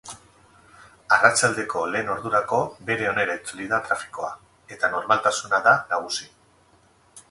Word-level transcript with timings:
Arratsaldeko 1.17 1.83
lehen 1.95 2.09
ordurako 2.15 2.63
bere 2.89 3.07
onera 3.13 3.37
itzuli 3.41 3.71
da 3.75 3.83
trafikoa, 3.91 4.35
eta 4.77 4.95
normaltasuna 4.99 5.63
da 5.71 5.81
nagusi. 5.95 6.33